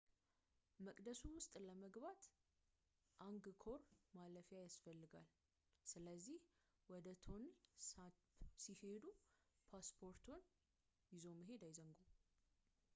መቅደሱ 0.85 1.19
ውስጥ 1.33 1.51
ለመግባት 1.65 2.21
አንግኮር 3.25 3.81
ማለፊያ 4.17 4.61
ያስፈልጋል 4.63 5.27
ስለዚህ 5.91 6.39
ወደ 6.93 7.05
ቶንል 7.27 7.53
ሳፕ 7.89 8.15
ሲሄዱ 8.65 9.05
ፖስፖርትዎን 9.69 10.43
ይዞ 11.17 11.25
መሄድ 11.41 11.63
አይዘንጉ 11.71 12.01